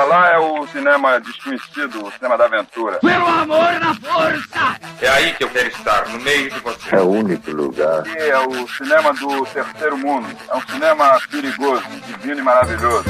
[0.00, 3.00] Pra lá é o cinema desconhecido, o cinema da aventura.
[3.00, 4.80] Pelo amor na força!
[4.98, 6.96] É aí que eu quero estar, no meio de você.
[6.96, 7.98] É o único lugar.
[7.98, 10.26] Aqui é o cinema do terceiro mundo.
[10.48, 13.04] É um cinema perigoso, divino e maravilhoso.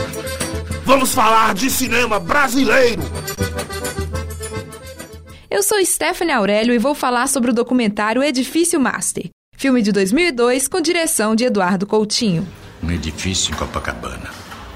[0.84, 3.02] Vamos falar de cinema brasileiro!
[5.48, 10.66] Eu sou Stephanie Aurélio e vou falar sobre o documentário Edifício Master, filme de 2002
[10.66, 12.44] com direção de Eduardo Coutinho.
[12.82, 14.28] Um edifício em Copacabana,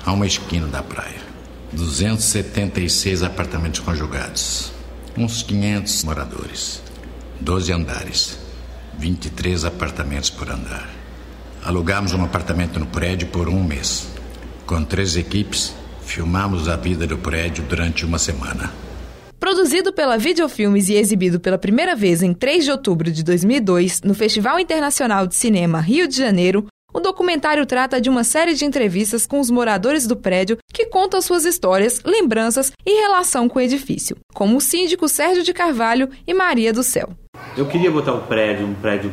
[0.06, 1.33] a uma esquina da praia.
[1.74, 4.72] 276 apartamentos conjugados,
[5.18, 6.80] uns 500 moradores,
[7.40, 8.38] 12 andares,
[8.96, 10.88] 23 apartamentos por andar.
[11.64, 14.06] Alugamos um apartamento no prédio por um mês.
[14.64, 18.72] Com três equipes, filmamos a vida do prédio durante uma semana.
[19.40, 24.14] Produzido pela Videofilmes e exibido pela primeira vez em 3 de outubro de 2002 no
[24.14, 29.26] Festival Internacional de Cinema Rio de Janeiro, o documentário trata de uma série de entrevistas
[29.26, 34.16] com os moradores do prédio que contam suas histórias, lembranças e relação com o edifício,
[34.32, 37.10] como o síndico Sérgio de Carvalho e Maria do Céu.
[37.56, 39.12] Eu queria botar um prédio, um prédio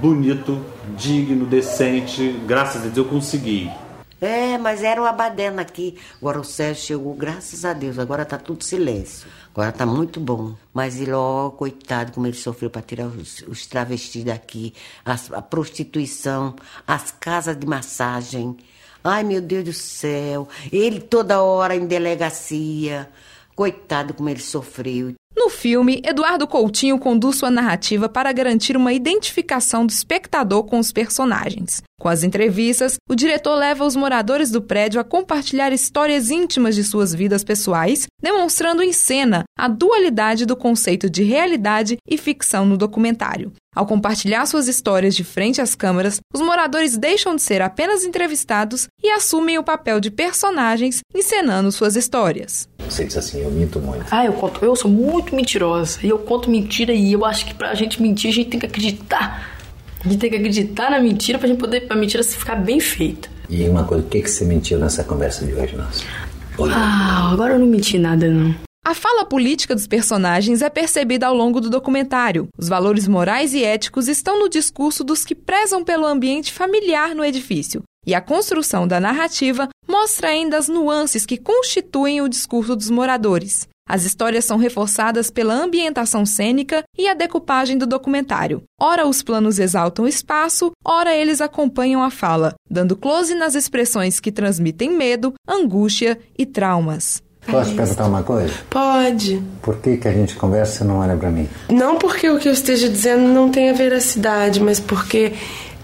[0.00, 0.62] bonito,
[0.96, 2.38] digno, decente.
[2.46, 3.70] Graças a Deus eu consegui.
[4.20, 5.98] É, mas era o Abadena aqui.
[6.16, 7.98] Agora o Sérgio chegou, graças a Deus.
[7.98, 9.28] Agora tá tudo silêncio.
[9.52, 10.54] Agora tá muito bom.
[10.72, 15.42] Mas ele, ó, coitado, como ele sofreu para tirar os, os, travestis daqui, as, a
[15.42, 16.54] prostituição,
[16.86, 18.56] as casas de massagem.
[19.02, 20.48] Ai, meu Deus do céu.
[20.72, 23.08] Ele toda hora em delegacia.
[23.54, 25.14] Coitado como ele sofreu.
[25.54, 31.82] Filme, Eduardo Coutinho conduz sua narrativa para garantir uma identificação do espectador com os personagens.
[31.98, 36.84] Com as entrevistas, o diretor leva os moradores do prédio a compartilhar histórias íntimas de
[36.84, 42.76] suas vidas pessoais, demonstrando em cena a dualidade do conceito de realidade e ficção no
[42.76, 43.52] documentário.
[43.74, 48.86] Ao compartilhar suas histórias de frente às câmeras, os moradores deixam de ser apenas entrevistados
[49.02, 52.68] e assumem o papel de personagens encenando suas histórias.
[52.88, 54.04] Você diz assim, eu minto muito.
[54.10, 55.98] Ah, eu conto, eu sou muito mentirosa.
[56.02, 58.66] E eu conto mentira e eu acho que pra gente mentir, a gente tem que
[58.66, 59.50] acreditar.
[60.04, 62.78] A gente tem que acreditar na mentira pra gente poder, pra mentira se ficar bem
[62.78, 63.28] feita.
[63.48, 66.04] E uma coisa, o que, que você mentiu nessa conversa de hoje, nossa?
[66.72, 68.54] Ah, agora eu não menti nada, não.
[68.86, 72.48] A fala política dos personagens é percebida ao longo do documentário.
[72.58, 77.24] Os valores morais e éticos estão no discurso dos que prezam pelo ambiente familiar no
[77.24, 77.82] edifício.
[78.06, 79.70] E a construção da narrativa
[80.04, 83.66] mostra ainda as nuances que constituem o discurso dos moradores.
[83.88, 88.62] As histórias são reforçadas pela ambientação cênica e a decupagem do documentário.
[88.78, 94.20] Ora os planos exaltam o espaço, ora eles acompanham a fala, dando close nas expressões
[94.20, 97.22] que transmitem medo, angústia e traumas.
[97.46, 98.52] Posso perguntar uma coisa?
[98.68, 99.42] Pode.
[99.62, 101.48] Por que, que a gente conversa e não olha para mim?
[101.70, 105.32] Não porque o que eu esteja dizendo não tenha veracidade, mas porque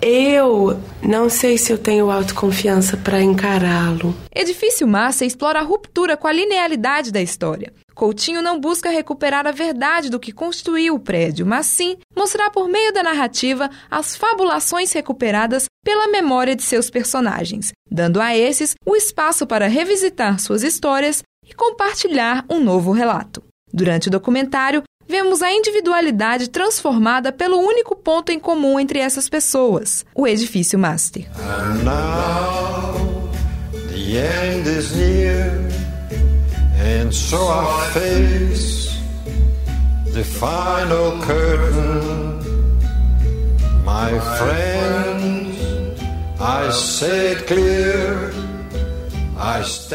[0.03, 4.15] eu não sei se eu tenho autoconfiança para encará-lo.
[4.34, 7.72] Edifício Massa explora a ruptura com a linealidade da história.
[7.94, 12.66] Coutinho não busca recuperar a verdade do que constituiu o prédio, mas sim mostrar por
[12.66, 18.97] meio da narrativa as fabulações recuperadas pela memória de seus personagens, dando a esses o
[18.97, 23.43] espaço para revisitar suas histórias e compartilhar um novo relato.
[23.72, 30.06] Durante o documentário, vemos a individualidade transformada pelo único ponto em comum entre essas pessoas,
[30.15, 31.26] o edifício master.
[31.37, 33.28] And now,
[33.88, 35.50] the end is near,
[36.78, 38.91] and so I face
[40.15, 42.38] the final curtain.
[43.84, 45.59] My friends,
[46.41, 48.31] I say it clear.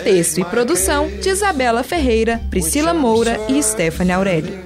[0.03, 4.64] Texto e produção de Isabela Ferreira, Priscila Moura e Stephanie Aurélio.